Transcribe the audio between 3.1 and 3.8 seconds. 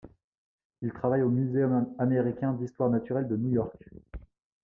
de New York.